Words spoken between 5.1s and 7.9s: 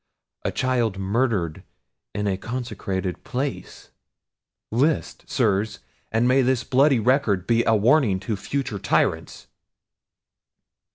sirs, and may this bloody record be a